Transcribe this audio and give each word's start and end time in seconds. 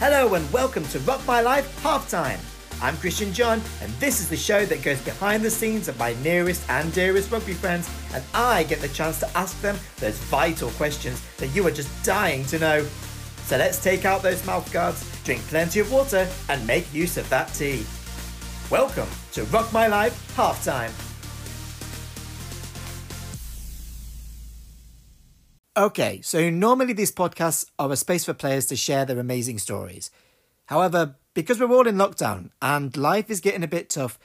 Hello 0.00 0.32
and 0.32 0.50
welcome 0.50 0.82
to 0.84 0.98
Rock 1.00 1.20
My 1.26 1.42
Life 1.42 1.82
Halftime. 1.82 2.38
I'm 2.80 2.96
Christian 2.96 3.34
John, 3.34 3.60
and 3.82 3.92
this 4.00 4.18
is 4.18 4.30
the 4.30 4.36
show 4.36 4.64
that 4.64 4.80
goes 4.82 4.98
behind 5.02 5.42
the 5.42 5.50
scenes 5.50 5.88
of 5.88 5.98
my 5.98 6.14
nearest 6.22 6.64
and 6.70 6.90
dearest 6.94 7.30
rugby 7.30 7.52
friends, 7.52 7.86
and 8.14 8.24
I 8.32 8.62
get 8.62 8.80
the 8.80 8.88
chance 8.88 9.20
to 9.20 9.28
ask 9.36 9.60
them 9.60 9.76
those 9.98 10.16
vital 10.16 10.70
questions 10.70 11.20
that 11.36 11.48
you 11.48 11.66
are 11.66 11.70
just 11.70 12.02
dying 12.02 12.46
to 12.46 12.58
know. 12.58 12.86
So 13.44 13.58
let's 13.58 13.84
take 13.84 14.06
out 14.06 14.22
those 14.22 14.40
mouthguards, 14.46 15.22
drink 15.22 15.42
plenty 15.48 15.80
of 15.80 15.92
water, 15.92 16.26
and 16.48 16.66
make 16.66 16.90
use 16.94 17.18
of 17.18 17.28
that 17.28 17.52
tea. 17.52 17.84
Welcome 18.70 19.08
to 19.32 19.44
Rock 19.44 19.70
My 19.70 19.86
Life 19.86 20.34
Halftime. 20.34 21.09
Okay, 25.80 26.20
so 26.20 26.50
normally 26.50 26.92
these 26.92 27.10
podcasts 27.10 27.64
are 27.78 27.90
a 27.90 27.96
space 27.96 28.26
for 28.26 28.34
players 28.34 28.66
to 28.66 28.76
share 28.76 29.06
their 29.06 29.18
amazing 29.18 29.56
stories. 29.56 30.10
However, 30.66 31.16
because 31.32 31.58
we're 31.58 31.72
all 31.72 31.88
in 31.88 31.94
lockdown 31.94 32.50
and 32.60 32.94
life 32.98 33.30
is 33.30 33.40
getting 33.40 33.62
a 33.62 33.66
bit 33.66 33.88
tough, 33.88 34.18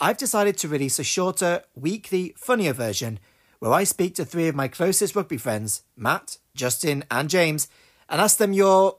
I've 0.00 0.18
decided 0.18 0.56
to 0.58 0.68
release 0.68 1.00
a 1.00 1.02
shorter, 1.02 1.64
weekly, 1.74 2.32
funnier 2.36 2.72
version 2.72 3.18
where 3.58 3.72
I 3.72 3.82
speak 3.82 4.14
to 4.14 4.24
three 4.24 4.46
of 4.46 4.54
my 4.54 4.68
closest 4.68 5.16
rugby 5.16 5.36
friends, 5.36 5.82
Matt, 5.96 6.36
Justin, 6.54 7.02
and 7.10 7.28
James, 7.28 7.66
and 8.08 8.20
ask 8.20 8.36
them 8.36 8.52
your, 8.52 8.98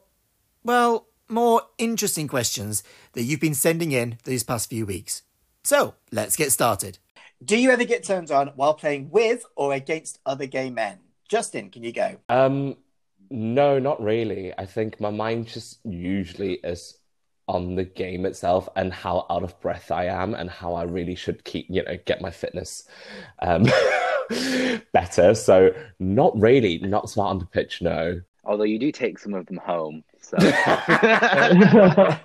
well, 0.65 1.07
more 1.29 1.61
interesting 1.77 2.27
questions 2.27 2.83
that 3.13 3.23
you've 3.23 3.39
been 3.39 3.53
sending 3.53 3.93
in 3.93 4.17
these 4.25 4.43
past 4.43 4.69
few 4.69 4.85
weeks. 4.85 5.21
So, 5.63 5.95
let's 6.11 6.35
get 6.35 6.51
started. 6.51 6.97
Do 7.41 7.57
you 7.57 7.71
ever 7.71 7.85
get 7.85 8.03
turned 8.03 8.31
on 8.31 8.47
while 8.57 8.73
playing 8.73 9.11
with 9.11 9.45
or 9.55 9.71
against 9.71 10.19
other 10.25 10.45
gay 10.45 10.69
men? 10.69 10.99
Justin, 11.31 11.69
can 11.69 11.81
you 11.81 11.93
go? 11.93 12.17
Um, 12.27 12.75
no, 13.29 13.79
not 13.79 14.03
really. 14.03 14.53
I 14.57 14.65
think 14.65 14.99
my 14.99 15.11
mind 15.11 15.47
just 15.47 15.79
usually 15.85 16.55
is 16.55 16.97
on 17.47 17.75
the 17.75 17.85
game 17.85 18.25
itself 18.25 18.67
and 18.75 18.91
how 18.91 19.25
out 19.29 19.41
of 19.41 19.57
breath 19.61 19.91
I 19.91 20.07
am 20.07 20.33
and 20.33 20.49
how 20.49 20.73
I 20.73 20.83
really 20.83 21.15
should 21.15 21.45
keep, 21.45 21.67
you 21.69 21.85
know, 21.85 21.97
get 22.05 22.19
my 22.19 22.31
fitness 22.31 22.83
um, 23.41 23.63
better. 24.91 25.33
So 25.33 25.71
not 25.99 26.37
really, 26.37 26.79
not 26.79 27.09
smart 27.09 27.29
on 27.29 27.39
the 27.39 27.45
pitch, 27.45 27.81
no. 27.81 28.19
Although 28.43 28.65
you 28.65 28.77
do 28.77 28.91
take 28.91 29.17
some 29.17 29.33
of 29.33 29.45
them 29.45 29.55
home. 29.55 30.03
So 30.19 30.37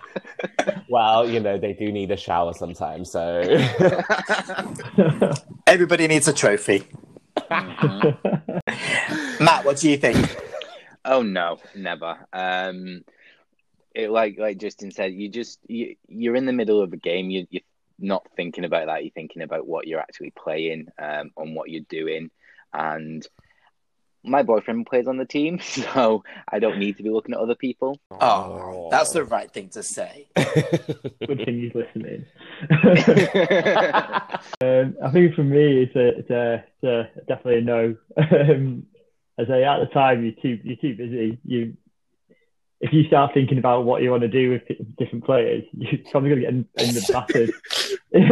well, 0.89 1.31
you 1.31 1.39
know, 1.39 1.59
they 1.59 1.75
do 1.75 1.93
need 1.93 2.11
a 2.11 2.17
shower 2.17 2.53
sometimes, 2.55 3.13
so 3.13 3.41
Everybody 5.69 6.09
needs 6.09 6.27
a 6.27 6.33
trophy. 6.33 6.89
Matt, 9.41 9.64
what 9.64 9.78
do 9.78 9.91
you 9.91 9.97
think? 9.97 10.36
Oh 11.05 11.22
no, 11.22 11.58
never. 11.75 12.27
Um, 12.33 13.05
it 13.94 14.11
like 14.11 14.39
like 14.39 14.58
Justin 14.58 14.91
said, 14.91 15.12
you 15.14 15.28
just 15.28 15.61
you, 15.67 15.97
you're 16.08 16.36
in 16.36 16.47
the 16.47 16.52
middle 16.52 16.83
of 16.83 16.92
a 16.92 16.97
game. 16.97 17.30
You, 17.30 17.47
you're 17.50 17.62
not 17.98 18.27
thinking 18.36 18.64
about 18.64 18.86
that. 18.86 19.05
You're 19.05 19.12
thinking 19.12 19.42
about 19.42 19.67
what 19.67 19.86
you're 19.86 20.00
actually 20.00 20.33
playing 20.33 20.89
um, 20.98 21.30
and 21.36 21.55
what 21.55 21.70
you're 21.70 21.84
doing. 21.89 22.30
And 22.72 23.27
my 24.27 24.43
boyfriend 24.43 24.87
plays 24.87 25.07
on 25.07 25.17
the 25.17 25.25
team, 25.25 25.61
so 25.63 26.25
I 26.51 26.59
don't 26.59 26.79
need 26.79 26.97
to 26.97 27.03
be 27.03 27.11
looking 27.11 27.35
at 27.35 27.41
other 27.41 27.55
people. 27.55 27.99
Oh, 28.21 28.89
that's 28.91 29.13
the 29.13 29.25
right 29.25 29.51
thing 29.51 29.69
to 29.71 29.83
say. 29.83 30.29
Good 30.37 31.43
thing 31.45 31.61
he's 31.61 31.75
listening. 31.75 32.27
um, 34.61 34.97
I 35.03 35.11
think 35.13 35.35
for 35.35 35.45
me, 35.45 35.83
it's 35.83 35.97
a, 35.97 36.19
it's 36.19 36.31
a, 36.31 36.65
it's 36.83 36.85
a 36.85 37.11
definitely 37.27 37.59
a 37.59 37.63
no. 37.63 37.97
Um, 38.17 38.87
as 39.39 39.51
I 39.51 39.63
at 39.63 39.81
the 39.81 39.87
time, 39.93 40.25
you're 40.25 40.33
too 40.41 40.59
you're 40.65 40.77
too 40.77 40.97
busy. 40.97 41.39
You 41.45 41.77
if 42.81 42.93
you 42.93 43.05
start 43.05 43.33
thinking 43.33 43.59
about 43.59 43.85
what 43.85 44.03
you 44.03 44.11
want 44.11 44.23
to 44.23 44.29
do 44.29 44.51
with 44.51 44.63
different 44.99 45.25
players, 45.25 45.65
you're 45.77 46.01
probably 46.11 46.31
going 46.31 46.41
to 46.42 46.47
get 46.47 46.55
in, 46.55 46.89
in 46.89 46.95
the 46.95 47.11
battered 47.11 47.51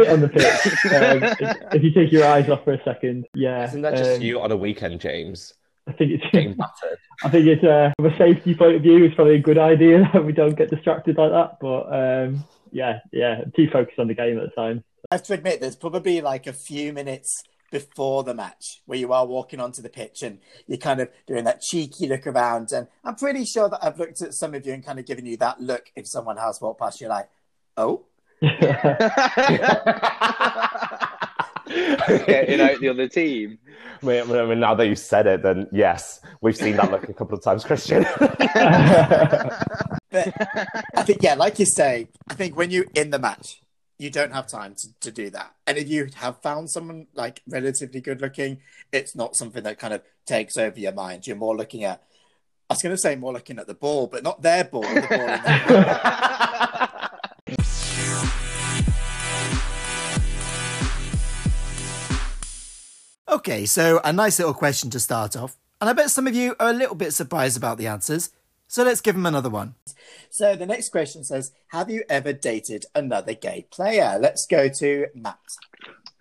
on 0.09 0.21
the 0.21 0.29
pitch. 0.29 0.93
Um, 0.93 1.23
if, 1.23 1.73
if, 1.73 1.83
you 1.83 1.91
take 1.91 2.11
your 2.11 2.25
eyes 2.25 2.47
off 2.49 2.63
for 2.63 2.73
a 2.73 2.83
second, 2.83 3.25
yeah. 3.33 3.65
Isn't 3.65 3.81
that 3.81 3.97
just 3.97 4.17
um, 4.17 4.21
you 4.21 4.39
on 4.39 4.51
a 4.51 4.57
weekend, 4.57 5.01
James? 5.01 5.53
I 5.87 5.91
think 5.93 6.11
it's 6.11 6.23
getting 6.31 6.53
battered. 6.53 6.97
I 7.23 7.29
think 7.29 7.47
it's 7.47 7.63
uh, 7.63 7.91
from 7.95 8.05
a 8.07 8.17
safety 8.17 8.55
point 8.55 8.75
of 8.75 8.81
view, 8.81 9.03
it's 9.03 9.15
probably 9.15 9.35
a 9.35 9.39
good 9.39 9.57
idea 9.57 10.09
that 10.13 10.25
we 10.25 10.33
don't 10.33 10.55
get 10.55 10.69
distracted 10.69 11.17
like 11.17 11.31
that. 11.31 11.57
But 11.61 11.83
um, 11.93 12.43
yeah, 12.71 12.99
yeah, 13.11 13.43
too 13.55 13.69
focused 13.71 13.99
on 13.99 14.07
the 14.07 14.13
game 14.13 14.37
at 14.37 14.43
the 14.49 14.55
time. 14.61 14.83
I 15.11 15.15
have 15.15 15.23
to 15.23 15.33
admit, 15.33 15.61
there's 15.61 15.75
probably 15.75 16.21
like 16.21 16.47
a 16.47 16.53
few 16.53 16.91
minutes 16.91 17.43
before 17.71 18.23
the 18.23 18.33
match 18.33 18.81
where 18.85 18.97
you 18.97 19.11
are 19.11 19.25
walking 19.25 19.59
onto 19.59 19.81
the 19.81 19.89
pitch 19.89 20.23
and 20.23 20.39
you're 20.67 20.77
kind 20.77 21.01
of 21.01 21.09
doing 21.27 21.43
that 21.43 21.61
cheeky 21.61 22.07
look 22.07 22.25
around. 22.25 22.71
And 22.71 22.87
I'm 23.03 23.15
pretty 23.15 23.45
sure 23.45 23.69
that 23.69 23.83
I've 23.83 23.99
looked 23.99 24.21
at 24.21 24.33
some 24.33 24.53
of 24.53 24.65
you 24.65 24.73
and 24.73 24.85
kind 24.85 24.99
of 24.99 25.05
given 25.05 25.25
you 25.25 25.37
that 25.37 25.61
look 25.61 25.91
if 25.95 26.07
someone 26.07 26.37
has 26.37 26.59
walked 26.61 26.79
past 26.79 27.01
you, 27.01 27.07
like, 27.07 27.29
oh. 27.77 28.05
Getting 32.25 32.61
out 32.61 32.79
the 32.79 32.89
other 32.89 33.07
team. 33.07 33.59
I 34.01 34.05
mean, 34.05 34.31
I 34.31 34.45
mean, 34.45 34.59
now 34.59 34.75
that 34.75 34.87
you 34.87 34.95
said 34.95 35.27
it, 35.27 35.43
then 35.43 35.67
yes, 35.71 36.21
we've 36.41 36.55
seen 36.55 36.77
that 36.77 36.91
look 36.91 37.09
a 37.09 37.13
couple 37.13 37.37
of 37.37 37.43
times, 37.43 37.63
Christian. 37.63 38.03
but 38.19 39.53
I 40.11 41.03
think, 41.03 41.21
yeah, 41.21 41.35
like 41.35 41.59
you 41.59 41.65
say, 41.65 42.07
I 42.29 42.33
think 42.33 42.55
when 42.55 42.71
you're 42.71 42.85
in 42.95 43.09
the 43.09 43.19
match, 43.19 43.61
you 43.97 44.09
don't 44.09 44.33
have 44.33 44.47
time 44.47 44.75
to, 44.75 44.87
to 45.01 45.11
do 45.11 45.29
that. 45.31 45.53
And 45.67 45.77
if 45.77 45.87
you 45.87 46.09
have 46.15 46.41
found 46.41 46.69
someone 46.69 47.07
like 47.13 47.41
relatively 47.47 48.01
good 48.01 48.21
looking, 48.21 48.59
it's 48.91 49.15
not 49.15 49.35
something 49.35 49.63
that 49.63 49.79
kind 49.79 49.93
of 49.93 50.01
takes 50.25 50.57
over 50.57 50.79
your 50.79 50.91
mind. 50.91 51.27
You're 51.27 51.35
more 51.35 51.55
looking 51.55 51.83
at, 51.83 52.03
I 52.69 52.73
was 52.73 52.81
going 52.81 52.95
to 52.95 53.01
say 53.01 53.15
more 53.15 53.33
looking 53.33 53.59
at 53.59 53.67
the 53.67 53.73
ball, 53.73 54.07
but 54.07 54.23
not 54.23 54.41
their 54.41 54.65
ball. 54.65 54.81
The 54.81 55.01
ball 55.01 55.19
okay, 63.35 63.65
so 63.65 63.99
a 64.03 64.13
nice 64.13 64.39
little 64.39 64.53
question 64.53 64.89
to 64.91 64.99
start 64.99 65.35
off. 65.35 65.57
And 65.81 65.89
I 65.89 65.93
bet 65.93 66.09
some 66.09 66.25
of 66.25 66.33
you 66.33 66.55
are 66.59 66.69
a 66.69 66.73
little 66.73 66.95
bit 66.95 67.13
surprised 67.13 67.57
about 67.57 67.77
the 67.77 67.87
answers. 67.87 68.29
So 68.67 68.83
let's 68.83 69.01
give 69.01 69.15
him 69.15 69.25
another 69.25 69.49
one. 69.49 69.75
So 70.29 70.55
the 70.55 70.65
next 70.65 70.89
question 70.89 71.23
says, 71.23 71.51
"Have 71.67 71.89
you 71.89 72.03
ever 72.09 72.33
dated 72.33 72.85
another 72.95 73.33
gay 73.33 73.67
player?" 73.69 74.17
Let's 74.19 74.47
go 74.47 74.69
to 74.69 75.07
Matt. 75.13 75.37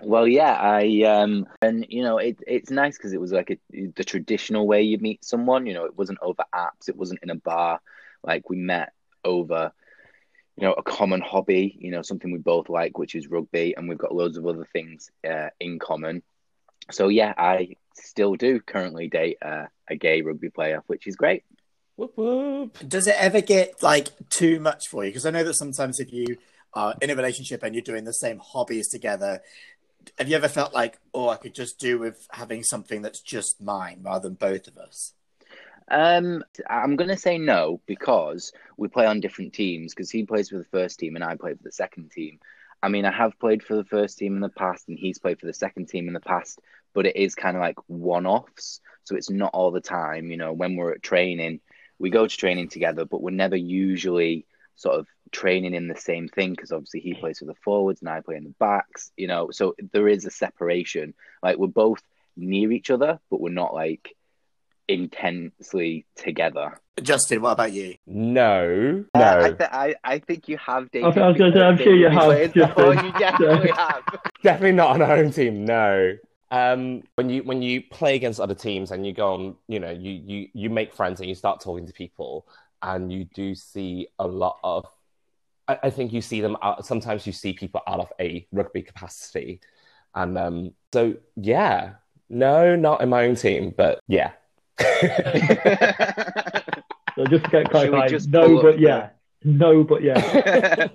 Well, 0.03 0.27
yeah, 0.27 0.55
I 0.55 1.03
um, 1.03 1.47
and 1.63 1.87
you 1.89 2.03
know, 2.03 2.19
it 2.19 2.39
it's 2.47 2.71
nice 2.71 2.99
because 2.99 3.13
it 3.13 3.21
was 3.21 3.33
like 3.33 3.51
a, 3.51 3.59
the 3.97 4.05
traditional 4.05 4.67
way 4.67 4.83
you 4.83 4.99
meet 4.99 5.25
someone. 5.25 5.67
You 5.67 5.75
know, 5.75 5.85
it 5.85 5.97
wasn't 5.97 6.19
over 6.21 6.45
apps, 6.55 6.89
it 6.89 6.97
wasn't 6.97 7.21
in 7.23 7.31
a 7.31 7.37
bar. 7.37 7.81
Like 8.23 8.51
we 8.51 8.57
met 8.57 8.93
over, 9.25 9.73
you 10.57 10.65
know, 10.65 10.73
a 10.73 10.83
common 10.83 11.21
hobby. 11.21 11.77
You 11.81 11.93
know, 11.93 12.03
something 12.03 12.31
we 12.31 12.39
both 12.39 12.69
like, 12.69 12.99
which 12.99 13.15
is 13.15 13.29
rugby, 13.29 13.75
and 13.77 13.89
we've 13.89 13.99
got 13.99 14.15
loads 14.15 14.37
of 14.37 14.47
other 14.47 14.67
things 14.73 15.11
uh, 15.29 15.49
in 15.61 15.79
common. 15.79 16.23
So 16.91 17.09
yeah, 17.09 17.35
I 17.37 17.77
still 17.95 18.35
do 18.35 18.61
currently 18.61 19.09
date 19.09 19.39
uh, 19.43 19.67
a 19.89 19.97
gay 19.97 20.23
rugby 20.23 20.51
player, 20.51 20.83
which 20.87 21.07
is 21.07 21.17
great. 21.17 21.45
Whoop, 21.97 22.17
whoop. 22.17 22.79
Does 22.87 23.07
it 23.07 23.17
ever 23.19 23.41
get 23.41 23.83
like 23.83 24.09
too 24.29 24.61
much 24.61 24.89
for 24.89 25.05
you? 25.05 25.11
Because 25.11 25.27
I 25.27 25.31
know 25.31 25.45
that 25.45 25.55
sometimes 25.55 26.01
if 26.01 26.13
you 26.13 26.39
are 26.73 26.95
in 27.01 27.11
a 27.11 27.15
relationship 27.15 27.63
and 27.63 27.75
you're 27.75 27.83
doing 27.83 28.05
the 28.05 28.13
same 28.13 28.41
hobbies 28.41 28.89
together, 28.89 29.41
have 30.19 30.29
you 30.29 30.37
ever 30.37 30.49
felt 30.49 30.75
like, 30.75 30.99
oh, 31.15 31.29
I 31.29 31.37
could 31.37 31.55
just 31.55 31.79
do 31.79 31.99
with 31.99 32.27
having 32.33 32.63
something 32.63 33.03
that's 33.03 33.21
just 33.21 33.61
mine 33.63 34.01
rather 34.03 34.29
than 34.29 34.35
both 34.35 34.67
of 34.67 34.77
us? 34.77 35.13
Um, 35.89 36.43
I'm 36.69 36.97
going 36.97 37.11
to 37.11 37.17
say 37.17 37.39
no 37.39 37.81
because 37.87 38.53
we 38.77 38.89
play 38.89 39.07
on 39.07 39.21
different 39.21 39.53
teams. 39.53 39.95
Because 39.95 40.11
he 40.11 40.25
plays 40.25 40.49
for 40.49 40.59
the 40.59 40.65
first 40.65 40.99
team 40.99 41.15
and 41.15 41.25
I 41.25 41.37
play 41.37 41.55
for 41.55 41.63
the 41.63 41.73
second 41.73 42.11
team. 42.11 42.41
I 42.85 42.89
mean, 42.89 43.07
I 43.07 43.13
have 43.13 43.39
played 43.39 43.63
for 43.63 43.77
the 43.77 43.85
first 43.85 44.19
team 44.19 44.35
in 44.35 44.43
the 44.43 44.51
past, 44.51 44.89
and 44.89 44.99
he's 44.99 45.19
played 45.19 45.41
for 45.41 45.47
the 45.47 45.55
second 45.55 45.89
team 45.89 46.07
in 46.07 46.13
the 46.13 46.21
past. 46.21 46.61
But 46.93 47.07
it 47.07 47.17
is 47.17 47.35
kind 47.35 47.57
of 47.57 47.63
like 47.63 47.79
one-offs, 47.87 48.81
so 49.05 49.17
it's 49.17 49.31
not 49.31 49.53
all 49.55 49.71
the 49.71 49.81
time. 49.81 50.31
You 50.31 50.37
know, 50.37 50.53
when 50.53 50.77
we're 50.77 50.93
at 50.93 51.03
training, 51.03 51.61
we 51.99 52.11
go 52.11 52.27
to 52.27 52.37
training 52.37 52.69
together, 52.69 53.07
but 53.07 53.23
we're 53.23 53.31
never 53.31 53.57
usually 53.57 54.47
sort 54.77 54.99
of 54.99 55.07
training 55.33 55.73
in 55.73 55.89
the 55.89 55.97
same 55.97 56.29
thing 56.29 56.51
because 56.51 56.73
obviously 56.73 57.01
he 57.01 57.15
plays 57.15 57.39
for 57.39 57.47
the 57.47 57.55
forwards 57.65 58.03
and 58.03 58.11
I 58.11 58.21
play 58.21 58.37
in 58.37 58.45
the 58.45 58.55
backs, 58.61 59.13
you 59.17 59.29
know. 59.29 59.51
So 59.51 59.75
there 59.93 60.07
is 60.07 60.27
a 60.27 60.31
separation. 60.31 61.15
Like 61.43 61.57
we're 61.57 61.69
both 61.69 62.03
near 62.37 62.71
each 62.71 62.91
other, 62.91 63.19
but 63.31 63.41
we're 63.41 63.49
not 63.49 63.73
like 63.73 64.15
intensely 64.89 66.07
together. 66.17 66.81
Justin, 67.03 67.43
what 67.43 67.53
about 67.53 67.73
you? 67.73 67.97
No, 68.07 69.05
uh, 69.15 69.19
no. 69.19 69.41
I, 69.41 69.51
th- 69.51 69.71
I, 69.73 69.95
I 70.05 70.19
think 70.21 70.49
you 70.49 70.57
have 70.59 70.91
dated. 70.93 71.19
I 71.19 71.29
was 71.29 71.37
going 71.37 71.53
to 71.53 71.59
say, 71.59 71.65
I'm 71.65 71.77
sure 71.77 71.95
you 71.95 72.09
have. 72.09 72.75
Oh, 72.77 72.91
you 73.03 73.13
definitely 73.13 73.71
have. 73.77 74.03
Definitely 74.43 74.73
not 74.73 74.91
on 74.91 75.03
our 75.03 75.17
own 75.17 75.33
team. 75.33 75.65
No. 75.65 76.17
Um, 76.51 77.03
when 77.17 77.31
you 77.31 77.43
when 77.43 77.63
you 77.63 77.83
play 77.83 78.15
against 78.15 78.39
other 78.39 78.55
teams 78.55 78.93
and 78.93 79.05
you 79.05 79.13
go 79.13 79.35
on, 79.35 79.57
you 79.67 79.81
know, 79.81 79.91
you 79.91 80.13
you 80.13 80.49
you 80.53 80.71
make 80.71 80.95
friends 80.95 81.19
and 81.19 81.29
you 81.29 81.35
start 81.35 81.61
talking 81.61 81.87
to 81.87 81.93
people, 81.93 82.47
and 82.81 83.13
you 83.13 83.25
do 83.25 83.57
see 83.57 84.07
a 84.21 84.27
lot 84.27 84.59
of. 84.63 84.87
I, 85.67 85.79
I 85.85 85.91
think 85.91 86.13
you 86.13 86.21
see 86.21 86.41
them 86.41 86.57
out. 86.63 86.87
Sometimes 86.87 87.27
you 87.27 87.33
see 87.33 87.55
people 87.55 87.81
out 87.89 87.99
of 87.99 88.13
a 88.21 88.47
rugby 88.53 88.83
capacity, 88.83 89.61
and 90.15 90.39
um, 90.39 90.75
so 90.93 91.17
yeah, 91.35 91.95
no, 92.29 92.77
not 92.77 93.01
in 93.01 93.09
my 93.09 93.25
own 93.25 93.35
team, 93.35 93.75
but 93.77 93.99
yeah. 94.07 94.33
So 94.81 94.87
just 97.29 97.51
get 97.51 97.69
qualified. 97.71 98.29
No, 98.29 98.63
but 98.63 98.79
yeah. 98.79 99.11
No, 99.45 99.85
but 99.85 100.03
yeah. 100.03 100.89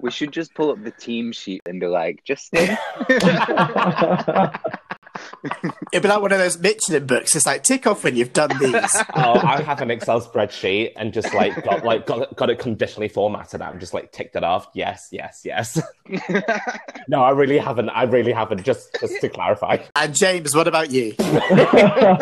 we 0.00 0.10
should 0.10 0.32
just 0.32 0.54
pull 0.54 0.70
up 0.70 0.82
the 0.82 0.90
team 0.90 1.32
sheet 1.32 1.60
and 1.66 1.78
be 1.78 1.86
like, 1.86 2.24
Justin. 2.24 2.78
It'd 5.92 6.02
be 6.02 6.08
like 6.08 6.20
one 6.20 6.32
of 6.32 6.38
those 6.38 6.58
Michelin 6.58 7.06
books. 7.06 7.34
It's 7.36 7.46
like 7.46 7.62
tick 7.62 7.86
off 7.86 8.04
when 8.04 8.16
you've 8.16 8.32
done 8.32 8.50
these. 8.60 8.74
oh, 9.14 9.40
I 9.40 9.62
have 9.62 9.80
an 9.80 9.90
Excel 9.90 10.20
spreadsheet 10.20 10.92
and 10.96 11.12
just 11.12 11.32
like 11.34 11.64
got 11.64 11.84
like 11.84 12.06
got, 12.06 12.34
got 12.36 12.50
it 12.50 12.58
conditionally 12.58 13.08
formatted 13.08 13.62
out 13.62 13.72
and 13.72 13.80
just 13.80 13.94
like 13.94 14.12
ticked 14.12 14.36
it 14.36 14.44
off. 14.44 14.68
Yes, 14.74 15.08
yes, 15.12 15.42
yes. 15.44 15.80
no, 17.08 17.22
I 17.22 17.30
really 17.30 17.58
haven't. 17.58 17.88
I 17.90 18.04
really 18.04 18.32
haven't. 18.32 18.64
Just 18.64 18.96
just 19.00 19.20
to 19.20 19.28
clarify. 19.28 19.78
And 19.96 20.14
James, 20.14 20.54
what 20.54 20.68
about 20.68 20.90
you? 20.90 21.14
um, 21.18 22.18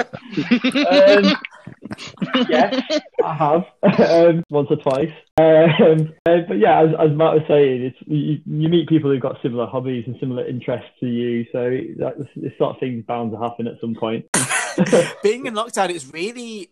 yeah, 2.49 2.81
I 3.25 3.35
have 3.35 3.65
um, 4.11 4.44
once 4.50 4.69
or 4.71 4.77
twice. 4.77 5.12
Um, 5.38 6.15
uh, 6.27 6.38
but 6.49 6.59
yeah, 6.59 6.83
as, 6.83 6.91
as, 6.99 7.17
Matt 7.17 7.35
was 7.35 7.43
saying, 7.49 7.83
it's 7.83 7.97
you, 8.06 8.41
you, 8.47 8.69
meet 8.69 8.88
people 8.88 9.11
who've 9.11 9.21
got 9.21 9.37
similar 9.43 9.67
hobbies 9.67 10.05
and 10.06 10.17
similar 10.19 10.47
interests 10.47 10.91
to 11.00 11.06
you, 11.06 11.44
so 11.53 11.71
that, 11.99 12.15
this 12.37 12.53
sort 12.59 12.75
of 12.75 12.81
thing's 12.81 13.05
bound 13.05 13.33
to 13.33 13.38
happen 13.38 13.67
at 13.67 13.81
some 13.81 13.94
point. 13.94 14.27
Being 15.23 15.47
in 15.47 15.55
lockdown 15.55 15.91
is 15.91 16.12
really, 16.12 16.71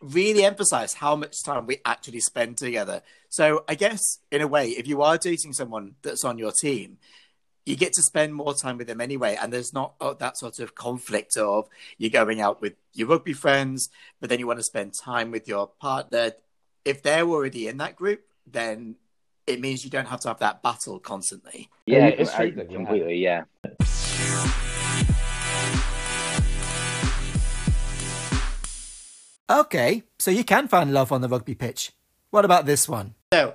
really 0.00 0.44
emphasised 0.44 0.96
how 0.96 1.16
much 1.16 1.42
time 1.44 1.66
we 1.66 1.78
actually 1.84 2.20
spend 2.20 2.58
together. 2.58 3.02
So 3.28 3.64
I 3.68 3.74
guess 3.74 4.18
in 4.30 4.42
a 4.42 4.46
way, 4.46 4.70
if 4.70 4.86
you 4.86 5.02
are 5.02 5.16
dating 5.16 5.54
someone 5.54 5.94
that's 6.02 6.24
on 6.24 6.38
your 6.38 6.52
team, 6.52 6.98
you 7.64 7.76
get 7.76 7.92
to 7.92 8.02
spend 8.02 8.34
more 8.34 8.54
time 8.54 8.76
with 8.76 8.86
them 8.86 9.00
anyway 9.00 9.36
and 9.40 9.52
there's 9.52 9.72
not 9.72 9.94
oh, 10.00 10.14
that 10.14 10.36
sort 10.36 10.58
of 10.58 10.74
conflict 10.74 11.36
of 11.36 11.68
you're 11.96 12.10
going 12.10 12.40
out 12.40 12.60
with 12.60 12.74
your 12.92 13.08
rugby 13.08 13.32
friends 13.32 13.88
but 14.20 14.28
then 14.28 14.38
you 14.38 14.46
want 14.46 14.58
to 14.58 14.64
spend 14.64 14.92
time 14.94 15.30
with 15.30 15.46
your 15.46 15.68
partner. 15.80 16.32
If 16.84 17.02
they're 17.02 17.26
already 17.26 17.68
in 17.68 17.76
that 17.78 17.96
group 17.96 18.22
then 18.46 18.96
it 19.46 19.60
means 19.60 19.84
you 19.84 19.90
don't 19.90 20.08
have 20.08 20.20
to 20.20 20.28
have 20.28 20.38
that 20.38 20.62
battle 20.62 20.98
constantly. 20.98 21.68
Yeah 21.86 22.06
it's 22.06 22.34
true, 22.34 22.52
completely 22.52 23.16
yeah. 23.16 23.44
Okay 29.48 30.02
so 30.18 30.30
you 30.30 30.44
can 30.44 30.66
find 30.66 30.92
love 30.92 31.12
on 31.12 31.20
the 31.20 31.28
rugby 31.28 31.54
pitch. 31.54 31.92
What 32.30 32.44
about 32.44 32.66
this 32.66 32.88
one? 32.88 33.14
So 33.32 33.54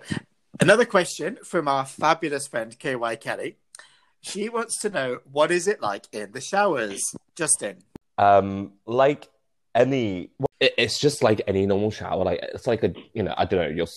another 0.61 0.85
question 0.85 1.39
from 1.43 1.67
our 1.67 1.85
fabulous 1.85 2.47
friend 2.47 2.77
ky 2.77 2.95
kelly 3.17 3.57
she 4.21 4.49
wants 4.49 4.79
to 4.81 4.89
know 4.89 5.19
what 5.31 5.51
is 5.51 5.67
it 5.67 5.81
like 5.81 6.05
in 6.11 6.31
the 6.31 6.41
showers, 6.41 7.03
Justin. 7.35 7.77
Um, 8.17 8.73
like 8.85 9.29
any, 9.75 10.31
it's 10.59 10.99
just 10.99 11.23
like 11.23 11.41
any 11.47 11.65
normal 11.65 11.91
shower. 11.91 12.23
Like 12.23 12.39
it's 12.41 12.67
like 12.67 12.83
a, 12.83 12.93
you 13.13 13.23
know, 13.23 13.33
I 13.37 13.45
don't 13.45 13.61
know, 13.61 13.75
your 13.75 13.87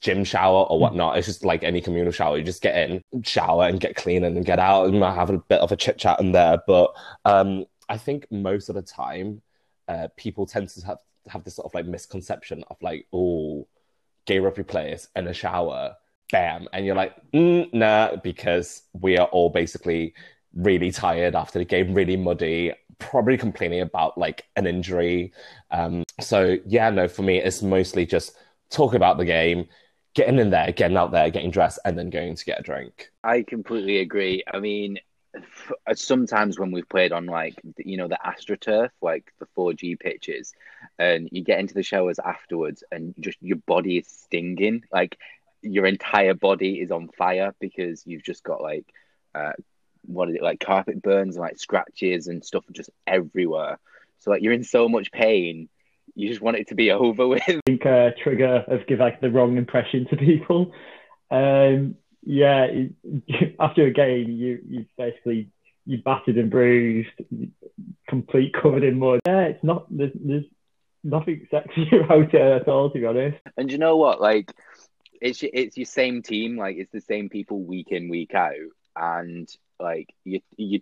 gym 0.00 0.24
shower 0.24 0.64
or 0.64 0.78
whatnot. 0.78 1.16
It's 1.16 1.26
just 1.26 1.44
like 1.44 1.62
any 1.62 1.80
communal 1.80 2.12
shower. 2.12 2.36
You 2.36 2.44
just 2.44 2.62
get 2.62 2.90
in, 2.90 3.02
shower, 3.24 3.66
and 3.66 3.80
get 3.80 3.96
clean, 3.96 4.24
and 4.24 4.36
then 4.36 4.42
get 4.42 4.58
out, 4.58 4.88
and 4.88 5.02
have 5.02 5.30
a 5.30 5.38
bit 5.38 5.60
of 5.60 5.72
a 5.72 5.76
chit 5.76 5.98
chat 5.98 6.20
in 6.20 6.32
there. 6.32 6.58
But 6.66 6.92
um, 7.24 7.64
I 7.88 7.96
think 7.96 8.26
most 8.30 8.68
of 8.68 8.74
the 8.74 8.82
time, 8.82 9.42
uh, 9.88 10.08
people 10.16 10.46
tend 10.46 10.68
to 10.70 10.86
have 10.86 10.98
have 11.28 11.44
this 11.44 11.56
sort 11.56 11.66
of 11.66 11.74
like 11.74 11.86
misconception 11.86 12.64
of 12.68 12.76
like, 12.82 13.06
oh, 13.12 13.66
gay 14.26 14.40
rugby 14.40 14.64
players 14.64 15.08
in 15.14 15.26
a 15.28 15.32
shower 15.32 15.96
bam, 16.32 16.66
and 16.72 16.84
you're 16.84 16.96
like, 16.96 17.14
mm, 17.32 17.72
nah, 17.72 18.16
because 18.16 18.82
we 18.92 19.16
are 19.16 19.28
all 19.28 19.50
basically 19.50 20.14
really 20.54 20.90
tired 20.90 21.36
after 21.36 21.60
the 21.60 21.64
game, 21.64 21.94
really 21.94 22.16
muddy, 22.16 22.72
probably 22.98 23.36
complaining 23.36 23.80
about 23.80 24.18
like 24.18 24.44
an 24.56 24.66
injury. 24.66 25.32
Um, 25.70 26.02
so 26.20 26.58
yeah, 26.66 26.90
no, 26.90 27.06
for 27.06 27.22
me, 27.22 27.38
it's 27.38 27.62
mostly 27.62 28.04
just 28.06 28.36
talking 28.70 28.96
about 28.96 29.18
the 29.18 29.24
game, 29.24 29.68
getting 30.14 30.38
in 30.38 30.50
there, 30.50 30.72
getting 30.72 30.96
out 30.96 31.12
there, 31.12 31.30
getting 31.30 31.50
dressed, 31.50 31.78
and 31.84 31.96
then 31.96 32.10
going 32.10 32.34
to 32.34 32.44
get 32.44 32.58
a 32.58 32.62
drink. 32.62 33.10
I 33.22 33.42
completely 33.42 33.98
agree. 33.98 34.42
I 34.52 34.58
mean, 34.58 34.98
sometimes 35.94 36.58
when 36.58 36.70
we've 36.72 36.88
played 36.88 37.12
on 37.12 37.26
like 37.26 37.54
you 37.78 37.96
know 37.96 38.08
the 38.08 38.18
astroturf 38.24 38.90
like 39.00 39.32
the 39.38 39.46
4g 39.56 39.98
pitches 39.98 40.52
and 40.98 41.28
you 41.32 41.42
get 41.42 41.58
into 41.58 41.72
the 41.72 41.82
showers 41.82 42.18
afterwards 42.18 42.84
and 42.92 43.14
just 43.18 43.38
your 43.40 43.56
body 43.66 43.98
is 43.98 44.08
stinging 44.08 44.84
like 44.92 45.18
your 45.62 45.86
entire 45.86 46.34
body 46.34 46.80
is 46.80 46.90
on 46.90 47.08
fire 47.08 47.54
because 47.60 48.06
you've 48.06 48.22
just 48.22 48.42
got 48.42 48.60
like 48.60 48.86
uh, 49.34 49.52
what 50.04 50.28
is 50.28 50.34
it 50.34 50.42
like 50.42 50.60
carpet 50.60 51.02
burns 51.02 51.36
and 51.36 51.42
like 51.42 51.58
scratches 51.58 52.26
and 52.26 52.44
stuff 52.44 52.64
just 52.72 52.90
everywhere. 53.06 53.78
So 54.18 54.30
like 54.30 54.42
you're 54.42 54.52
in 54.52 54.64
so 54.64 54.88
much 54.88 55.10
pain, 55.12 55.68
you 56.14 56.28
just 56.28 56.40
want 56.40 56.56
it 56.56 56.68
to 56.68 56.74
be 56.74 56.90
over 56.92 57.26
with. 57.26 57.42
I 57.48 57.60
think 57.66 57.86
uh, 57.86 58.10
trigger 58.22 58.64
of 58.68 58.86
give 58.86 58.98
like 58.98 59.20
the 59.20 59.30
wrong 59.30 59.56
impression 59.56 60.06
to 60.10 60.16
people. 60.16 60.72
Um, 61.30 61.96
yeah, 62.22 62.66
after 63.60 63.86
a 63.86 63.92
game, 63.92 64.30
you 64.30 64.60
you 64.68 64.86
basically 64.96 65.50
you 65.84 65.98
battered 65.98 66.38
and 66.38 66.50
bruised, 66.50 67.10
complete 68.08 68.54
covered 68.54 68.84
in 68.84 68.98
mud. 68.98 69.20
Yeah, 69.26 69.42
it's 69.42 69.64
not 69.64 69.86
there's, 69.90 70.12
there's 70.14 70.44
nothing 71.02 71.46
sexy 71.50 71.88
about 72.04 72.34
it 72.34 72.34
at 72.34 72.68
all, 72.68 72.90
to 72.90 72.98
be 72.98 73.06
honest. 73.06 73.38
And 73.56 73.70
you 73.70 73.78
know 73.78 73.96
what, 73.96 74.20
like 74.20 74.52
it's 75.22 75.42
it's 75.42 75.76
your 75.76 75.86
same 75.86 76.22
team, 76.22 76.56
like 76.56 76.76
it's 76.76 76.92
the 76.92 77.00
same 77.00 77.28
people 77.28 77.62
week 77.62 77.92
in 77.92 78.08
week 78.08 78.34
out, 78.34 78.52
and 78.96 79.48
like 79.78 80.12
you 80.24 80.40
you 80.56 80.80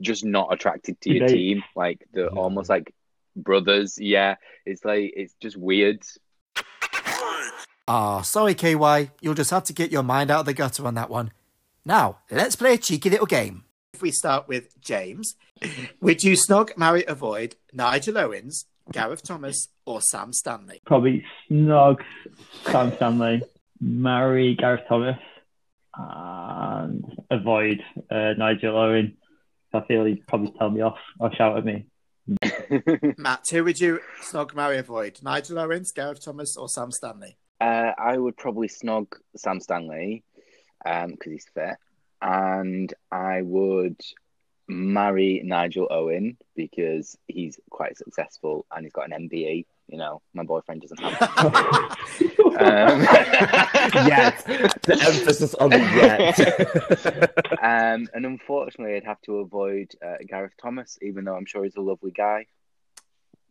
just 0.00 0.24
not 0.24 0.52
attracted 0.52 1.00
to 1.02 1.12
your 1.12 1.28
team, 1.28 1.62
like 1.76 2.06
they're 2.12 2.24
yeah. 2.24 2.38
almost 2.38 2.70
like 2.70 2.94
brothers. 3.36 3.98
Yeah, 3.98 4.36
it's 4.64 4.84
like 4.84 5.12
it's 5.14 5.34
just 5.40 5.56
weird. 5.56 6.02
Ah, 7.86 8.20
oh, 8.20 8.22
sorry, 8.22 8.54
KY. 8.54 9.10
You'll 9.20 9.34
just 9.34 9.50
have 9.50 9.64
to 9.64 9.72
get 9.72 9.92
your 9.92 10.02
mind 10.02 10.30
out 10.30 10.40
of 10.40 10.46
the 10.46 10.54
gutter 10.54 10.86
on 10.86 10.94
that 10.94 11.10
one. 11.10 11.32
Now, 11.84 12.18
let's 12.30 12.56
play 12.56 12.74
a 12.74 12.78
cheeky 12.78 13.10
little 13.10 13.26
game. 13.26 13.64
If 13.92 14.00
we 14.00 14.12
start 14.12 14.46
with 14.46 14.80
James, 14.80 15.34
would 16.00 16.22
you 16.22 16.36
snog, 16.36 16.76
marry, 16.76 17.04
avoid 17.06 17.56
Nigel 17.72 18.18
Owens, 18.18 18.66
Gareth 18.92 19.24
Thomas, 19.24 19.68
or 19.84 20.00
Sam 20.00 20.32
Stanley? 20.32 20.80
Probably 20.86 21.24
snog 21.50 22.02
Sam 22.64 22.94
Stanley 22.94 23.42
marry 23.82 24.54
Gareth 24.54 24.84
Thomas 24.88 25.18
and 25.94 27.04
avoid 27.30 27.82
uh, 28.10 28.32
Nigel 28.38 28.76
Owen. 28.76 29.16
I 29.74 29.80
feel 29.86 30.04
he'd 30.04 30.26
probably 30.26 30.52
tell 30.58 30.70
me 30.70 30.82
off 30.82 30.98
or 31.18 31.34
shout 31.34 31.58
at 31.58 31.64
me. 31.64 31.86
Matt, 33.18 33.48
who 33.50 33.64
would 33.64 33.80
you 33.80 34.00
snog, 34.22 34.54
marry, 34.54 34.78
avoid? 34.78 35.18
Nigel 35.22 35.58
Owens, 35.58 35.92
Gareth 35.92 36.24
Thomas, 36.24 36.56
or 36.56 36.68
Sam 36.68 36.92
Stanley? 36.92 37.36
Uh, 37.60 37.92
I 37.98 38.16
would 38.16 38.36
probably 38.36 38.68
snog 38.68 39.08
Sam 39.36 39.60
Stanley 39.60 40.24
because 40.84 41.04
um, 41.04 41.16
he's 41.24 41.46
fit, 41.52 41.76
and 42.20 42.92
I 43.10 43.42
would 43.42 44.00
marry 44.68 45.42
Nigel 45.44 45.88
Owen 45.90 46.36
because 46.54 47.16
he's 47.26 47.58
quite 47.70 47.96
successful 47.96 48.66
and 48.74 48.84
he's 48.84 48.92
got 48.92 49.10
an 49.10 49.28
MBE 49.28 49.66
you 49.88 49.98
know, 49.98 50.22
my 50.34 50.42
boyfriend 50.42 50.82
doesn't 50.82 50.98
have 50.98 51.22
um, 52.56 53.02
yet. 54.06 54.44
The 54.82 54.98
emphasis 55.06 55.54
on 55.54 55.70
the 55.70 55.78
yet. 55.78 57.38
um, 57.62 58.08
and 58.14 58.26
unfortunately, 58.26 58.96
I'd 58.96 59.04
have 59.04 59.20
to 59.22 59.38
avoid 59.38 59.92
uh, 60.04 60.16
Gareth 60.26 60.54
Thomas, 60.60 60.98
even 61.02 61.24
though 61.24 61.36
I'm 61.36 61.46
sure 61.46 61.64
he's 61.64 61.76
a 61.76 61.80
lovely 61.80 62.10
guy. 62.10 62.46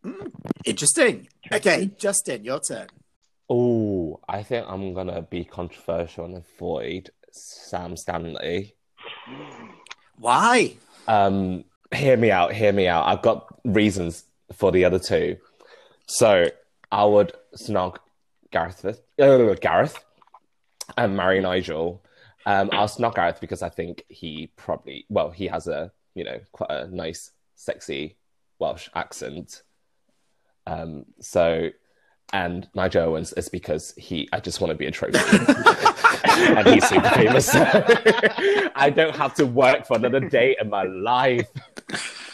Mm, 0.04 0.32
interesting. 0.64 1.28
Okay, 1.52 1.90
Justin, 1.98 2.44
your 2.44 2.60
turn. 2.60 2.88
Oh, 3.48 4.20
I 4.28 4.42
think 4.42 4.66
I'm 4.68 4.94
gonna 4.94 5.22
be 5.22 5.44
controversial 5.44 6.24
and 6.24 6.36
avoid 6.36 7.10
Sam 7.30 7.96
Stanley. 7.96 8.74
Why? 10.18 10.74
Um, 11.06 11.64
hear 11.94 12.16
me 12.16 12.30
out. 12.30 12.52
Hear 12.52 12.72
me 12.72 12.88
out. 12.88 13.06
I've 13.06 13.22
got 13.22 13.46
reasons 13.64 14.24
for 14.52 14.72
the 14.72 14.84
other 14.84 14.98
two. 14.98 15.36
So 16.06 16.46
I 16.90 17.04
would 17.04 17.32
snog 17.56 17.96
Gareth, 18.50 18.84
uh, 18.84 19.54
Gareth, 19.54 20.04
and 20.96 21.16
marry 21.16 21.40
Nigel. 21.40 22.04
Um, 22.44 22.70
I'll 22.72 22.88
snog 22.88 23.14
Gareth 23.14 23.40
because 23.40 23.62
I 23.62 23.68
think 23.68 24.04
he 24.08 24.50
probably, 24.56 25.06
well, 25.08 25.30
he 25.30 25.46
has 25.46 25.68
a 25.68 25.90
you 26.14 26.24
know 26.24 26.40
quite 26.52 26.70
a 26.70 26.86
nice, 26.88 27.30
sexy 27.54 28.16
Welsh 28.58 28.88
accent. 28.94 29.62
Um, 30.66 31.06
so, 31.20 31.70
and 32.32 32.68
Nigel 32.74 33.04
Owens 33.04 33.32
is 33.32 33.48
because 33.48 33.94
he, 33.96 34.28
I 34.32 34.40
just 34.40 34.60
want 34.60 34.70
to 34.70 34.76
be 34.76 34.86
a 34.86 34.90
trophy, 34.90 35.18
and 36.24 36.68
he's 36.68 36.86
super 36.88 37.08
famous. 37.10 37.50
I 37.54 38.92
don't 38.94 39.16
have 39.16 39.34
to 39.34 39.46
work 39.46 39.86
for 39.86 39.96
another 39.96 40.20
day 40.20 40.56
in 40.60 40.70
my 40.70 40.84
life. 40.84 41.48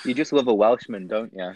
You 0.05 0.15
just 0.15 0.33
love 0.33 0.49
a 0.49 0.55
Welshman, 0.55 1.07
don't 1.07 1.33
you? 1.33 1.53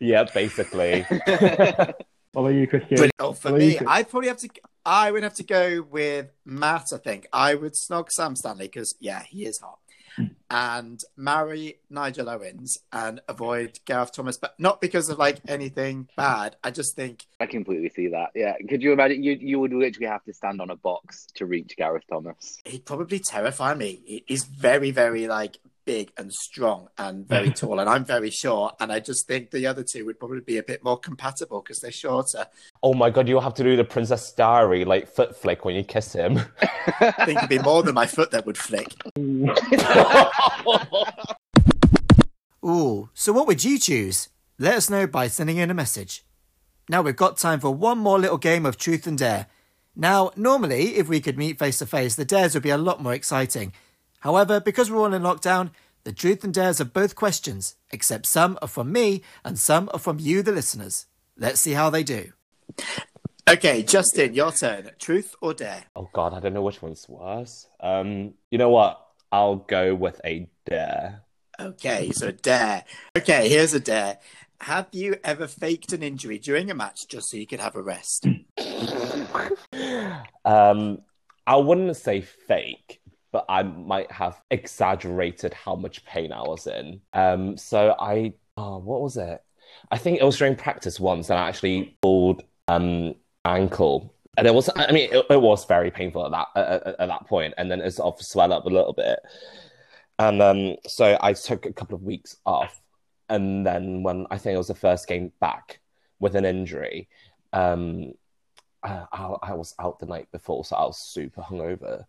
Yeah, 0.00 0.24
basically. 0.24 1.02
what 1.26 1.96
about 2.34 2.48
you, 2.48 2.66
Christian? 2.66 3.10
oh, 3.18 3.32
for 3.32 3.52
me, 3.52 3.78
I'd 3.78 4.08
probably 4.08 4.28
have 4.28 4.38
to. 4.38 4.48
I 4.84 5.10
would 5.10 5.22
have 5.22 5.34
to 5.34 5.44
go 5.44 5.82
with 5.82 6.28
Matt. 6.44 6.86
I 6.92 6.98
think 6.98 7.26
I 7.32 7.54
would 7.54 7.74
snog 7.74 8.10
Sam 8.10 8.36
Stanley 8.36 8.66
because 8.66 8.94
yeah, 9.00 9.22
he 9.22 9.44
is 9.46 9.58
hot. 9.60 9.78
Hmm. 10.16 10.24
and 10.50 11.00
marry 11.16 11.78
Nigel 11.88 12.28
Owens 12.28 12.78
and 12.92 13.20
avoid 13.28 13.78
Gareth 13.84 14.12
Thomas, 14.12 14.36
but 14.36 14.54
not 14.58 14.80
because 14.80 15.08
of 15.08 15.18
like 15.18 15.38
anything 15.46 16.08
bad. 16.16 16.56
I 16.64 16.72
just 16.72 16.96
think 16.96 17.26
I 17.38 17.46
completely 17.46 17.90
see 17.90 18.08
that. 18.08 18.30
Yeah. 18.34 18.54
Could 18.68 18.82
you 18.82 18.92
imagine? 18.92 19.22
You 19.22 19.38
you 19.40 19.60
would 19.60 19.72
literally 19.72 20.08
have 20.08 20.24
to 20.24 20.32
stand 20.32 20.60
on 20.60 20.70
a 20.70 20.76
box 20.76 21.26
to 21.36 21.46
reach 21.46 21.76
Gareth 21.76 22.04
Thomas. 22.10 22.58
he'd 22.64 22.84
probably 22.84 23.20
terrify 23.20 23.74
me. 23.74 24.24
He's 24.26 24.44
very, 24.44 24.90
very 24.90 25.28
like 25.28 25.58
big 25.90 26.12
and 26.16 26.32
strong 26.32 26.86
and 26.98 27.26
very 27.26 27.50
tall, 27.60 27.80
and 27.80 27.90
I'm 27.90 28.04
very 28.04 28.30
short. 28.30 28.76
And 28.78 28.92
I 28.92 29.00
just 29.00 29.26
think 29.26 29.50
the 29.50 29.66
other 29.66 29.82
two 29.82 30.06
would 30.06 30.20
probably 30.20 30.40
be 30.40 30.58
a 30.58 30.62
bit 30.62 30.84
more 30.84 30.96
compatible 30.96 31.62
because 31.62 31.80
they're 31.80 31.90
shorter. 31.90 32.46
Oh 32.80 32.94
my 32.94 33.10
god, 33.10 33.28
you'll 33.28 33.40
have 33.40 33.54
to 33.54 33.64
do 33.64 33.76
the 33.76 33.82
Princess 33.82 34.32
Diary 34.32 34.84
like 34.84 35.08
foot 35.08 35.36
flick 35.36 35.64
when 35.64 35.74
you 35.74 35.82
kiss 35.82 36.12
him. 36.12 36.38
I 37.00 37.24
think 37.24 37.38
it'd 37.38 37.48
be 37.48 37.58
more 37.58 37.82
than 37.82 37.96
my 37.96 38.06
foot 38.06 38.30
that 38.30 38.46
would 38.46 38.56
flick. 38.56 38.94
Ooh, 42.64 43.08
so 43.12 43.32
what 43.32 43.48
would 43.48 43.64
you 43.64 43.76
choose? 43.76 44.28
Let 44.60 44.76
us 44.76 44.90
know 44.90 45.08
by 45.08 45.26
sending 45.26 45.56
in 45.56 45.72
a 45.72 45.74
message. 45.74 46.24
Now 46.88 47.02
we've 47.02 47.16
got 47.16 47.36
time 47.36 47.58
for 47.58 47.74
one 47.74 47.98
more 47.98 48.20
little 48.20 48.38
game 48.38 48.64
of 48.64 48.76
truth 48.76 49.08
and 49.08 49.18
dare. 49.18 49.48
Now, 49.96 50.30
normally, 50.36 50.98
if 50.98 51.08
we 51.08 51.20
could 51.20 51.36
meet 51.36 51.58
face 51.58 51.78
to 51.78 51.86
face, 51.86 52.14
the 52.14 52.24
dares 52.24 52.54
would 52.54 52.62
be 52.62 52.70
a 52.70 52.78
lot 52.78 53.02
more 53.02 53.12
exciting. 53.12 53.72
However, 54.20 54.60
because 54.60 54.90
we're 54.90 54.98
all 54.98 55.14
in 55.14 55.22
lockdown, 55.22 55.70
the 56.04 56.12
truth 56.12 56.44
and 56.44 56.54
dares 56.54 56.80
are 56.80 56.86
both 56.86 57.14
questions, 57.14 57.76
except 57.90 58.26
some 58.26 58.58
are 58.62 58.68
from 58.68 58.92
me 58.92 59.22
and 59.44 59.58
some 59.58 59.90
are 59.92 59.98
from 59.98 60.18
you, 60.18 60.42
the 60.42 60.52
listeners. 60.52 61.06
Let's 61.36 61.60
see 61.60 61.72
how 61.72 61.90
they 61.90 62.02
do. 62.02 62.32
Okay, 63.48 63.82
Justin, 63.82 64.34
your 64.34 64.52
turn. 64.52 64.90
Truth 64.98 65.34
or 65.40 65.54
dare? 65.54 65.84
oh 65.96 66.08
god, 66.12 66.34
I 66.34 66.40
don't 66.40 66.54
know 66.54 66.62
which 66.62 66.82
one's 66.82 67.08
worse. 67.08 67.66
Um, 67.80 68.34
you 68.50 68.58
know 68.58 68.70
what? 68.70 69.04
I'll 69.32 69.56
go 69.56 69.94
with 69.94 70.20
a 70.24 70.48
dare. 70.66 71.22
Okay, 71.58 72.10
so 72.12 72.28
a 72.28 72.32
dare. 72.32 72.84
Okay, 73.16 73.48
here's 73.48 73.74
a 73.74 73.80
dare. 73.80 74.18
Have 74.60 74.88
you 74.92 75.16
ever 75.24 75.46
faked 75.46 75.92
an 75.92 76.02
injury 76.02 76.38
during 76.38 76.70
a 76.70 76.74
match 76.74 77.08
just 77.08 77.30
so 77.30 77.36
you 77.36 77.46
could 77.46 77.60
have 77.60 77.76
a 77.76 77.82
rest? 77.82 78.26
Um, 80.44 81.02
I 81.46 81.56
wouldn't 81.56 81.96
say 81.96 82.20
fake, 82.20 82.99
but 83.32 83.44
I 83.48 83.62
might 83.62 84.10
have 84.10 84.40
exaggerated 84.50 85.54
how 85.54 85.76
much 85.76 86.04
pain 86.04 86.32
I 86.32 86.42
was 86.42 86.66
in. 86.66 87.00
Um, 87.12 87.56
so 87.56 87.94
I, 87.98 88.34
oh, 88.56 88.78
what 88.78 89.00
was 89.00 89.16
it? 89.16 89.42
I 89.90 89.98
think 89.98 90.20
it 90.20 90.24
was 90.24 90.36
during 90.38 90.56
practice 90.56 90.98
once, 90.98 91.30
and 91.30 91.38
I 91.38 91.48
actually 91.48 91.96
pulled 92.02 92.42
um 92.68 93.14
ankle, 93.44 94.14
and 94.36 94.46
it 94.46 94.54
was. 94.54 94.68
I 94.74 94.90
mean, 94.92 95.08
it, 95.12 95.24
it 95.30 95.40
was 95.40 95.64
very 95.64 95.90
painful 95.90 96.24
at 96.26 96.32
that 96.32 96.48
at, 96.56 96.86
at- 96.86 97.00
at 97.00 97.08
that 97.08 97.26
point, 97.26 97.54
and 97.56 97.70
then 97.70 97.80
it 97.80 97.90
sort 97.92 98.14
of 98.18 98.24
swelled 98.24 98.52
up 98.52 98.64
a 98.66 98.68
little 98.68 98.92
bit, 98.92 99.18
and 100.18 100.42
um, 100.42 100.76
so 100.86 101.16
I 101.20 101.32
took 101.32 101.66
a 101.66 101.72
couple 101.72 101.94
of 101.94 102.02
weeks 102.02 102.36
off, 102.44 102.80
and 103.28 103.64
then 103.66 104.02
when 104.02 104.26
I 104.30 104.38
think 104.38 104.54
it 104.54 104.58
was 104.58 104.68
the 104.68 104.74
first 104.74 105.06
game 105.06 105.32
back 105.40 105.80
with 106.18 106.34
an 106.34 106.44
injury, 106.44 107.08
um, 107.52 108.12
I, 108.82 109.06
I 109.42 109.54
was 109.54 109.74
out 109.78 109.98
the 109.98 110.06
night 110.06 110.30
before, 110.32 110.64
so 110.64 110.76
I 110.76 110.84
was 110.84 110.98
super 110.98 111.42
hungover 111.42 112.04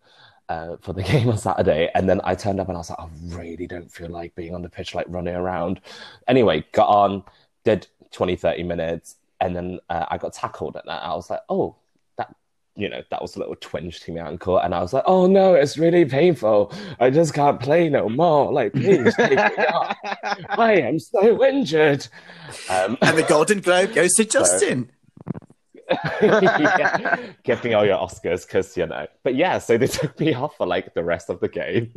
uh, 0.48 0.76
for 0.80 0.92
the 0.92 1.02
game 1.12 1.28
on 1.28 1.38
Saturday. 1.38 1.90
And 1.94 2.08
then 2.08 2.20
I 2.24 2.34
turned 2.34 2.60
up 2.60 2.68
and 2.68 2.76
I 2.76 2.80
was 2.80 2.90
like, 2.90 3.00
I 3.00 3.08
really 3.36 3.66
don't 3.66 3.90
feel 3.90 4.08
like 4.08 4.34
being 4.34 4.54
on 4.54 4.62
the 4.62 4.68
pitch, 4.68 4.94
like 4.94 5.06
running 5.08 5.34
around. 5.34 5.80
Anyway, 6.28 6.64
got 6.72 6.88
on, 6.88 7.24
did 7.64 7.86
20, 8.12 8.36
30 8.36 8.62
minutes, 8.64 9.16
and 9.40 9.56
then 9.56 9.80
uh, 9.88 10.06
I 10.10 10.18
got 10.18 10.32
tackled. 10.34 10.76
And 10.76 10.90
I 10.90 11.14
was 11.14 11.30
like, 11.30 11.40
oh, 11.48 11.76
that, 12.16 12.34
you 12.76 12.88
know, 12.88 13.02
that 13.10 13.20
was 13.20 13.36
a 13.36 13.38
little 13.38 13.56
twinge 13.60 14.00
to 14.00 14.12
my 14.12 14.20
ankle. 14.20 14.58
And 14.58 14.74
I 14.74 14.80
was 14.80 14.92
like, 14.92 15.04
oh 15.06 15.26
no, 15.26 15.54
it's 15.54 15.78
really 15.78 16.04
painful. 16.04 16.72
I 17.00 17.10
just 17.10 17.34
can't 17.34 17.58
play 17.60 17.88
no 17.88 18.08
more. 18.08 18.52
Like, 18.52 18.72
please 18.72 19.14
take 19.16 19.30
me 19.30 19.36
up. 19.68 19.96
I 20.50 20.74
am 20.74 20.98
so 20.98 21.44
injured. 21.44 22.06
Um, 22.68 22.98
And 23.00 23.16
the 23.16 23.22
Golden 23.22 23.60
Globe 23.60 23.94
goes 23.94 24.12
to 24.14 24.24
Justin. 24.26 24.90
yeah. 26.22 27.16
Give 27.42 27.62
me 27.64 27.74
all 27.74 27.84
your 27.84 27.98
Oscars, 27.98 28.46
because 28.46 28.76
you 28.76 28.86
know. 28.86 29.06
But 29.22 29.34
yeah, 29.34 29.58
so 29.58 29.78
they 29.78 29.86
took 30.00 30.18
me 30.18 30.34
off 30.34 30.56
for 30.56 30.66
like 30.66 30.94
the 30.94 31.04
rest 31.04 31.30
of 31.30 31.40
the 31.40 31.48
game. 31.48 31.92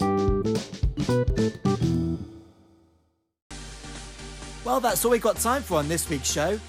Well, 4.68 4.80
that's 4.80 5.02
all 5.02 5.12
we've 5.12 5.22
got 5.22 5.36
time 5.36 5.62
for 5.62 5.78
on 5.78 5.88
this 5.88 6.10
week's 6.10 6.30
show. 6.30 6.60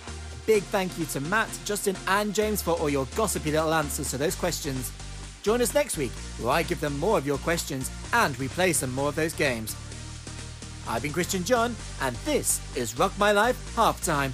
Big 0.47 0.63
thank 0.63 0.97
you 0.97 1.03
to 1.07 1.19
Matt, 1.19 1.49
Justin, 1.65 1.97
and 2.07 2.33
James 2.33 2.61
for 2.61 2.71
all 2.71 2.89
your 2.89 3.05
gossipy 3.13 3.51
little 3.51 3.73
answers 3.73 4.09
to 4.11 4.17
those 4.17 4.35
questions. 4.35 4.93
Join 5.43 5.61
us 5.61 5.73
next 5.73 5.97
week, 5.97 6.13
where 6.39 6.53
I 6.53 6.63
give 6.63 6.79
them 6.79 6.97
more 6.97 7.17
of 7.17 7.27
your 7.27 7.37
questions 7.39 7.91
and 8.13 8.37
we 8.37 8.47
play 8.47 8.71
some 8.71 8.93
more 8.93 9.09
of 9.09 9.15
those 9.15 9.33
games. 9.33 9.75
I've 10.87 11.01
been 11.03 11.11
Christian 11.11 11.43
John, 11.43 11.75
and 12.01 12.15
this 12.23 12.61
is 12.75 12.97
Rock 12.97 13.11
My 13.19 13.33
Life 13.33 13.75
Halftime. 13.75 14.31